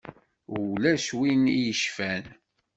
Ulac 0.57 1.05
win 1.17 1.43
i 1.49 1.55
yecfan. 1.63 2.25